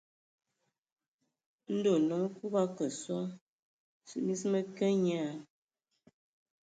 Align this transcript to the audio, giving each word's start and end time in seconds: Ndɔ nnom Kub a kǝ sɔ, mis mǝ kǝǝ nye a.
Ndɔ 1.75 1.93
nnom 1.99 2.23
Kub 2.35 2.53
a 2.61 2.63
kǝ 2.77 2.85
sɔ, 3.01 3.19
mis 4.25 4.41
mǝ 4.51 4.59
kǝǝ 4.75 4.89
nye 5.03 5.15
a. 5.29 5.31